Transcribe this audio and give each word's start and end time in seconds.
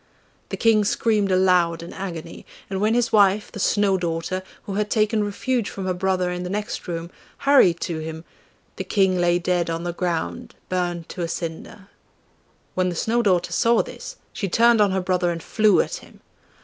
The 0.49 0.57
King 0.57 0.83
screamed 0.83 1.31
aloud 1.31 1.83
in 1.83 1.93
agony, 1.93 2.43
and 2.71 2.81
when 2.81 2.95
his 2.95 3.11
wife, 3.11 3.51
the 3.51 3.59
Snow 3.59 3.99
daughter, 3.99 4.41
who 4.63 4.73
had 4.73 4.89
taken 4.89 5.23
refuge 5.23 5.69
from 5.69 5.85
her 5.85 5.93
brother 5.93 6.31
in 6.31 6.41
the 6.41 6.49
next 6.49 6.87
room, 6.87 7.11
hurried 7.45 7.79
to 7.81 7.99
him, 7.99 8.23
the 8.77 8.83
King 8.83 9.19
lay 9.21 9.37
dead 9.37 9.69
on 9.69 9.83
the 9.83 9.93
ground 9.93 10.55
burnt 10.69 11.07
to 11.09 11.21
a 11.21 11.27
cinder. 11.27 11.87
When 12.73 12.89
the 12.89 12.95
Snow 12.95 13.21
daughter 13.21 13.51
saw 13.51 13.83
this 13.83 14.15
she 14.33 14.49
turned 14.49 14.81
on 14.81 14.89
her 14.89 15.01
brother 15.01 15.29
and 15.29 15.43
flew 15.43 15.81
at 15.81 15.97
him. 15.97 16.21